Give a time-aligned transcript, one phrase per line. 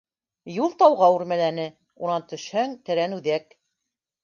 [0.53, 1.67] Юл тауға үрмәләне,
[2.07, 3.57] унан төшһәң- Тәрән үҙәк.